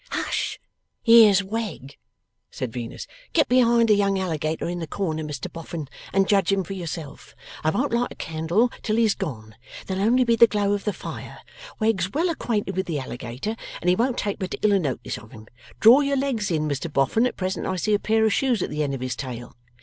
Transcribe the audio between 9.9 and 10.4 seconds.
only be